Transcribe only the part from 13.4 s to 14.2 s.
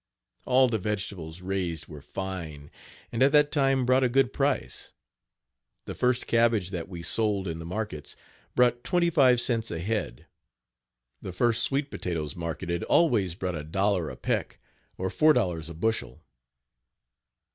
a dollar a